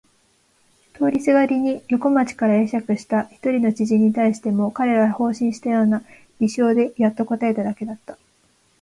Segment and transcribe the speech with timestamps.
[0.95, 6.01] 通りすがりに横町から会釈えしゃくした一人の知人に対しても彼は放心したような
[6.39, 8.17] 微笑でやっと答えただけだった。